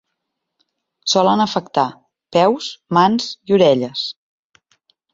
Solen 1.15 1.43
afectar 1.45 1.85
peus, 2.39 2.73
mans, 3.01 3.31
i 3.51 3.59
orelles. 3.61 4.11